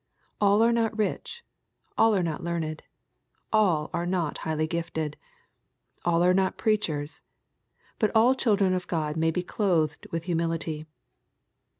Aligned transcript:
All 0.41 0.63
are 0.63 0.71
not 0.71 0.97
rich. 0.97 1.43
All 1.95 2.15
are 2.15 2.23
not 2.23 2.43
learned. 2.43 2.81
All 3.53 3.91
are 3.93 4.07
not 4.07 4.39
highly 4.39 4.65
gifted. 4.65 5.15
All 6.03 6.23
are 6.23 6.33
not 6.33 6.57
preachers. 6.57 7.21
But 7.99 8.09
all 8.15 8.33
children 8.33 8.73
of 8.73 8.87
God 8.87 9.15
may 9.15 9.29
be 9.29 9.43
clothed 9.43 10.07
with 10.11 10.23
humility. 10.23 10.87